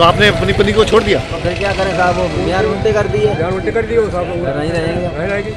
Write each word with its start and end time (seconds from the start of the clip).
तो 0.00 0.04
आपने 0.04 0.26
अपनी 0.28 0.52
पत्नी 0.58 0.72
को 0.72 0.84
छोड़ 0.90 1.02
दिया? 1.04 1.18
फिर 1.40 1.54
क्या 1.54 1.72
करें 1.78 1.90
साहब 1.96 2.16
वो 2.18 2.44
बयान 2.44 2.66
उल्टे 2.66 2.92
कर 2.92 3.08
दिए 3.14 3.32
यार 3.40 3.52
उल्टे 3.52 3.72
कर 3.72 3.86
दिए 3.86 3.98
वो 3.98 4.08
साहब 4.10 4.30
फिर 4.44 4.54
नहीं 4.58 4.70
रहेंगे। 4.70 5.08
नहीं 5.18 5.28
रहेगी 5.28 5.52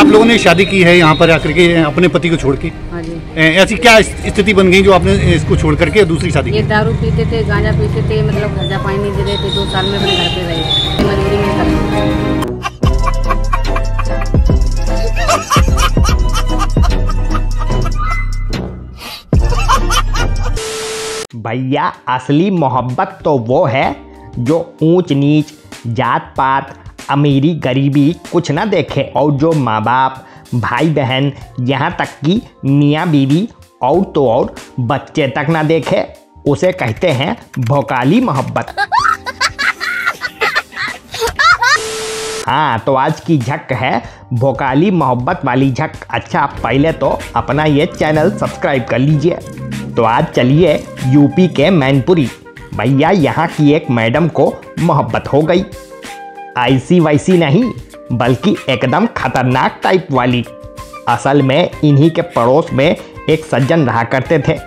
आप 0.00 0.06
लोगों 0.06 0.24
ने 0.24 0.38
शादी 0.38 0.64
की 0.66 0.82
है 0.82 0.96
यहाँ 0.96 1.14
पर 1.20 1.30
आकर 1.30 1.52
के 1.52 1.68
अपने 1.82 2.08
पति 2.16 2.28
को 2.30 2.36
छोड़ 2.36 2.56
के? 2.56 2.68
हाँ 2.92 3.02
जी। 3.02 3.20
ऐसी 3.62 3.76
क्या 3.86 4.00
स्थिति 4.02 4.54
बन 4.54 4.70
गई 4.72 4.82
जो 4.82 4.92
आपने 4.92 5.14
इसको 5.34 5.56
छोड़ 5.56 5.74
करके 5.84 6.04
दूसरी 6.12 6.30
शादी 6.30 6.56
ये 6.56 6.62
दारू 6.74 6.94
पीते 7.04 7.30
थे 7.32 7.44
गांजा 7.48 7.72
पीते 7.78 8.08
थे 8.10 8.22
मतलब 8.22 8.58
खर्चा 8.58 8.82
पानी 8.84 8.98
नहीं 8.98 9.12
दे 9.16 9.22
रहे 9.22 9.36
थे 9.44 9.54
दो 9.54 9.70
साल 9.72 9.86
में 9.86 9.98
अपने 9.98 10.16
घर 10.16 10.28
पे 10.34 10.42
रहे। 10.48 11.03
भैया, 21.44 21.92
असली 22.08 22.50
मोहब्बत 22.50 23.18
तो 23.24 23.36
वो 23.38 23.64
है 23.64 23.96
जो 24.38 24.58
ऊंच 24.82 25.12
नीच 25.12 25.52
जात 25.88 26.32
पात 26.36 26.74
अमीरी 27.10 27.52
गरीबी 27.64 28.12
कुछ 28.32 28.50
ना 28.50 28.64
देखे 28.64 29.02
और 29.16 29.32
जो 29.32 29.52
माँ 29.52 29.82
बाप 29.82 30.24
भाई 30.54 30.88
बहन 30.90 31.32
यहाँ 31.60 31.90
तक 31.98 32.14
कि 32.24 32.40
मियाँ 32.64 33.06
बीवी 33.10 33.48
और 33.82 34.04
तो 34.04 34.26
और 34.28 34.54
बच्चे 34.80 35.26
तक 35.28 35.46
ना 35.50 35.62
देखे, 35.62 36.04
उसे 36.46 36.72
कहते 36.72 37.10
हैं 37.10 37.36
भोकाली 37.58 38.20
मोहब्बत। 38.20 38.74
हाँ 42.46 42.78
तो 42.78 42.94
आज 42.94 43.20
की 43.20 43.38
झक 43.38 43.72
है 43.72 44.02
भोकाली 44.32 44.90
मोहब्बत 44.92 45.44
वाली 45.44 45.70
झक। 45.72 45.92
अच्छा 46.10 46.46
पहले 46.62 46.92
तो 46.94 47.18
अपना 47.36 47.64
ये 47.64 47.86
चैनल 47.88 48.30
सब्सक्राइब 48.30 48.84
कर 48.84 48.98
लीजिए। 48.98 49.38
तो 49.96 50.02
आज 50.02 50.26
चलिए 50.26 50.72
यूपी 51.06 51.48
के 51.48 51.70
मैनपुरी। 51.70 52.26
भैया, 52.74 53.10
यहाँ 53.10 53.46
की 53.46 53.72
एक 53.72 53.90
मैडम 53.90 54.28
को 54.28 54.54
मोहब्बत 54.78 55.28
हो 55.32 55.42
गई। 55.42 55.64
ऐसी 56.58 57.00
वैसी 57.00 57.38
नहीं, 57.38 57.72
बल्कि 58.12 58.56
एकदम 58.68 59.06
खतरनाक 59.06 59.80
टाइप 59.82 60.06
वाली। 60.10 60.44
असल 61.08 61.42
में 61.42 61.70
इन्हीं 61.84 62.10
के 62.10 62.22
पड़ोस 62.22 62.72
में 62.72 62.96
एक 63.30 63.44
सज्जन 63.44 63.86
रहा 63.86 64.04
करते 64.04 64.38
थे। 64.38 64.58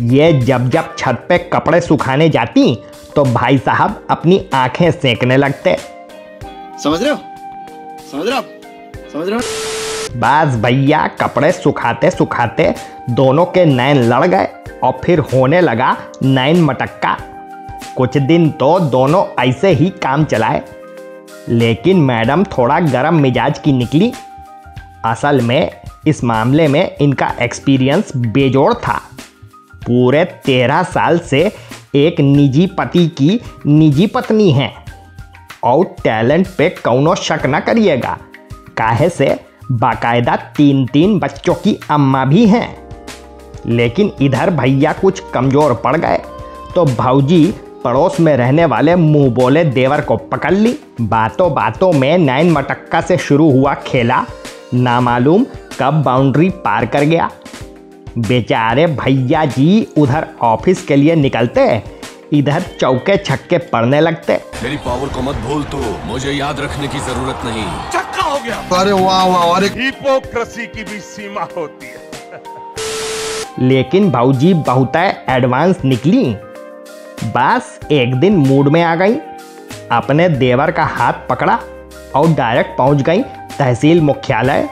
ये 0.00 0.32
जब 0.32 0.68
जब 0.70 0.96
छत 0.98 1.26
पे 1.28 1.38
कपड़े 1.38 1.80
सुखाने 1.80 2.28
जाती 2.28 2.74
तो 3.16 3.24
भाई 3.24 3.58
साहब 3.58 4.06
अपनी 4.10 4.44
आँखें 4.54 4.90
सेकने 4.90 5.36
लगते। 5.36 5.76
समझ 6.82 7.02
रहे 7.02 7.12
हो? 7.12 7.18
समझ 8.12 8.26
रहे 8.26 8.36
हो 8.36 8.61
समझ 9.12 9.28
रहे 9.28 9.38
हो? 9.38 9.42
बस 10.16 10.56
भैया, 10.56 11.06
कपड़े 11.06 11.52
सुखाते 11.52 12.10
सुखाते 12.10 12.74
दोनों 13.10 13.44
के 13.44 13.64
नैन 13.64 13.96
लड़ 13.96 14.26
गए 14.26 14.48
और 14.82 15.00
फिर 15.04 15.18
होने 15.18 15.60
लगा 15.60 15.96
नैन 16.22 16.62
मटक्का। 16.62 17.16
कुछ 17.96 18.18
दिन 18.18 18.50
तो 18.50 18.80
दोनों 18.80 19.48
ऐसे 19.48 19.68
ही 19.68 19.88
काम 19.88 20.24
चलाए। 20.24 20.62
लेकिन 21.48 22.00
मैडम 22.00 22.44
थोड़ा 22.44 22.80
गर्म 22.80 23.14
मिजाज 23.14 23.58
की 23.58 23.72
निकली। 23.72 24.12
असल 25.04 25.40
में, 25.40 25.70
इस 26.06 26.24
मामले 26.24 26.68
में 26.68 26.96
इनका 26.96 27.34
एक्सपीरियंस 27.42 28.12
बेजोड़ 28.16 28.74
था। 28.74 29.02
पूरे 29.74 30.24
तेरह 30.24 30.82
साल 30.82 31.18
से 31.18 31.52
एक 31.94 32.20
निजी 32.20 32.66
पति 32.66 33.08
की 33.08 33.40
निजी 33.66 34.06
पत्नी 34.06 34.52
हैं। 34.52 34.84
और 35.64 35.84
टैलेंट 35.84 36.46
पे 36.58 36.68
कौनो 36.68 37.14
शक 37.14 37.40
न 37.46 37.60
करिएगा। 37.60 38.18
काहे 38.76 39.08
से? 39.08 39.34
बाकायदा 39.72 40.36
तीन 40.56 40.86
तीन 40.86 41.18
बच्चों 41.18 41.54
की 41.54 41.78
अम्मा 41.90 42.24
भी 42.24 42.46
हैं। 42.46 42.68
लेकिन 43.66 44.12
इधर 44.22 44.50
भैया 44.50 44.92
कुछ 44.92 45.22
कमज़ोर 45.34 45.74
पड़ 45.74 45.96
गए 45.96 46.18
तो 46.74 46.84
भाऊजी 46.86 47.44
पड़ोस 47.84 48.18
में 48.20 48.36
रहने 48.36 48.64
वाले 48.64 48.94
मुँह 48.96 49.30
बोले 49.34 49.64
देवर 49.66 50.00
को 50.00 50.16
पकड़ 50.16 50.52
ली। 50.54 50.78
बातों 51.00 51.52
बातों 51.54 51.92
में 51.92 52.18
नैन 52.18 52.50
मटक्का 52.52 53.00
से 53.00 53.16
शुरू 53.18 53.50
हुआ 53.50 53.74
खेला। 53.86 54.24
नामालूम 54.74 55.46
कब 55.80 56.02
बाउंड्री 56.02 56.48
पार 56.60 56.86
कर 56.86 57.04
गया। 57.04 57.30
बेचारे 58.18 58.86
भैया 58.88 59.44
जी 59.46 59.86
उधर 59.98 60.26
ऑफ़िस 60.42 60.84
के 60.86 60.96
लिए 60.96 61.14
निकलते 61.16 61.82
इधर 62.32 62.62
चौके 62.80 63.16
छक्के 63.16 63.58
पड़ने 63.66 64.00
लगते। 64.00 64.40
मेरी 64.62 64.76
पावर 64.76 65.08
को 65.08 65.22
मत 65.22 65.36
भूल 65.38 65.62
तू 65.64 65.78
मुझे 66.06 66.32
याद 66.32 66.60
रखने 66.60 66.88
की 66.88 66.98
ज़रूरत 67.00 67.40
नहीं। 67.44 67.64
अरे 68.22 68.92
वाह 68.92 69.24
वाह 69.26 69.56
अरे 69.56 69.66
हिपोक्रेसी 69.66 70.66
की 70.66 70.84
भी 70.84 70.98
सीमा 71.00 71.46
होती 71.56 71.86
है। 71.86 73.68
लेकिन 73.68 74.10
भाऊजी 74.10 74.54
बहुत 74.54 74.96
एडवांस 75.28 75.76
निकली। 75.84 76.36
बस 77.24 77.78
एक 77.92 78.14
दिन 78.14 78.36
मूड 78.36 78.68
में 78.68 78.82
आ 78.82 78.94
गई। 78.94 79.14
अपने 79.92 80.28
देवर 80.28 80.70
का 80.70 80.84
हाथ 80.84 81.12
पकड़ा 81.30 81.58
और 82.14 82.28
डायरेक्ट 82.28 82.78
पहुँच 82.78 83.02
गई 83.02 83.22
तहसील 83.58 84.00
मुख्यालय। 84.00 84.68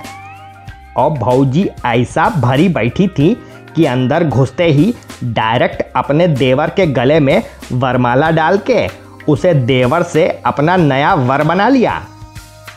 और 0.96 1.10
भाऊजी 1.10 1.68
ऐसा 1.86 2.28
भरी 2.28 2.68
बैठी 2.68 3.08
थी 3.08 3.34
कि 3.76 3.84
अंदर 3.84 4.24
घुसते 4.24 4.64
ही 4.64 4.94
डायरेक्ट 5.24 5.82
अपने 5.96 6.28
देवर 6.28 6.70
के 6.70 6.86
गले 6.86 7.20
में 7.20 7.42
वरमाला 7.72 8.30
डाल 8.30 8.58
के 8.58 8.88
उसे 9.28 9.54
देवर 9.54 10.02
से 10.02 10.28
अपना 10.46 10.76
नया 10.76 11.14
वर 11.14 11.42
बना 11.42 11.68
लिया। 11.68 12.06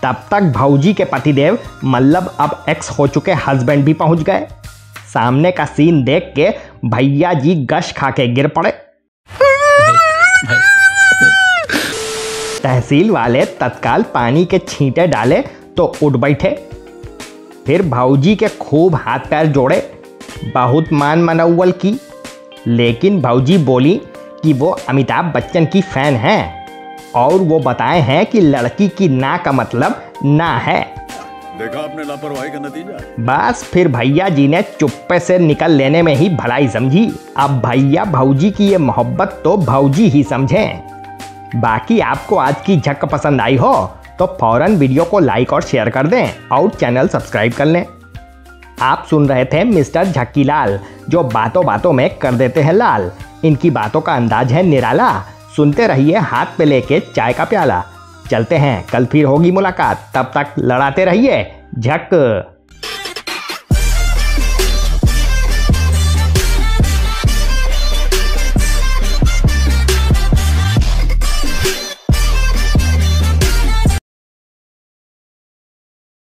तब 0.03 0.23
तक 0.31 0.41
भाऊजी 0.41 0.93
के 0.93 1.05
पतिदेव 1.05 1.57
मतलब 1.83 2.35
अब 2.39 2.65
एक्स 2.69 2.89
हो 2.89 3.07
चुके 3.07 3.31
हस्बैंड 3.31 3.85
भी 3.85 3.93
पहुँच 3.93 4.19
गए। 4.19 4.47
सामने 5.13 5.51
का 5.51 5.65
सीन 5.65 6.03
देख 6.03 6.33
के 6.35 6.49
भैया 6.85 7.33
जी 7.33 7.55
गश 7.55 7.91
खा 7.91 8.11
के 8.11 8.27
गिर 8.27 8.47
पड़े। 8.47 8.71
तहसील 12.63 13.11
वाले 13.11 13.45
तत्काल 13.45 14.03
पानी 14.03 14.45
के 14.45 14.59
छींटे 14.59 15.07
डाले 15.07 15.41
तो 15.77 15.93
उठ 16.03 16.13
बैठे। 16.13 16.69
फिर 17.65 17.81
भाऊजी 17.81 18.35
के 18.35 18.47
खूब 18.47 18.95
हाथ 18.95 19.19
पैर 19.19 19.45
जोड़े। 19.45 20.01
बहुत 20.53 20.93
मान 20.93 21.23
मनौवल 21.23 21.71
की। 21.71 21.99
लेकिन 22.67 23.21
भाऊजी 23.21 23.57
बोली 23.57 24.01
कि 24.43 24.53
वो 24.53 24.69
अमिताभ 24.89 25.25
बच्चन 25.25 25.65
की 25.65 25.81
फ़ैन 25.81 26.15
हैं। 26.15 26.62
और 27.15 27.33
वो 27.33 27.59
बताए 27.59 27.99
हैं 28.01 28.25
कि 28.25 28.41
लड़की 28.41 28.87
की 28.89 29.07
ना 29.09 29.35
का 29.37 29.51
मतलब 29.51 30.01
ना 30.25 30.55
है। 30.57 30.81
देखा 31.59 31.79
आपने 31.79 32.03
लापरवाही 32.03 32.49
का 32.51 32.59
नतीजा? 32.59 32.97
बस 33.21 33.63
फिर 33.63 33.87
भैया 33.87 34.29
जी 34.29 34.47
ने 34.47 34.61
चुप्पे 34.79 35.19
से 35.19 35.37
निकल 35.39 35.71
लेने 35.71 36.01
में 36.01 36.13
ही 36.15 36.29
भलाई 36.29 36.67
समझी। 36.67 37.05
अब 37.37 37.59
भैया 37.65 38.05
भौजी 38.05 38.51
की 38.51 38.67
ये 38.67 38.77
मोहब्बत 38.77 39.41
तो 39.43 39.55
भौजी 39.57 40.07
ही 40.09 40.23
समझें। 40.23 40.81
बाकी 41.55 41.99
आपको 42.01 42.35
आज 42.35 42.55
की 42.65 42.79
झक 42.79 43.05
पसंद 43.05 43.41
आई 43.41 43.57
हो 43.57 43.73
तो 44.19 44.25
फ़ौरन 44.39 44.75
वीडियो 44.75 45.03
को 45.03 45.19
लाइक 45.19 45.53
और 45.53 45.61
शेयर 45.61 45.89
कर 45.89 46.07
दें 46.07 46.47
और 46.51 46.69
चैनल 46.69 47.07
सब्सक्राइब 47.07 47.53
कर 47.53 47.65
लें। 47.65 47.85
आप 48.81 49.05
सुन 49.09 49.27
रहे 49.29 49.45
थे 49.45 49.63
मिस्टर 49.63 50.05
झक्की 50.05 50.43
लाल 50.43 50.79
जो 51.09 51.23
बातों 51.23 51.65
बातों 51.65 51.91
में 51.93 52.09
कर 52.17 52.33
देते 52.33 52.61
हैं 52.61 52.73
लाल। 52.73 53.11
इनकी 53.45 53.69
बातों 53.69 54.01
का 54.01 54.13
अंदाज 54.13 54.51
है 54.53 54.63
निराला। 54.63 55.11
सुनते 55.55 55.87
रहिए 55.87 56.17
हाथ 56.17 56.45
पे 56.57 56.65
लेके 56.65 56.99
चाय 56.99 57.33
का 57.33 57.43
प्याला। 57.43 57.83
चलते 58.31 58.55
हैं, 58.55 58.85
कल 58.91 59.05
फिर 59.05 59.25
होगी 59.25 59.51
मुलाकात। 59.51 60.11
तब 60.15 60.31
तक 60.35 60.47
लड़ाते 60.59 61.05
रहिए, 61.05 61.55
झक। 61.79 62.09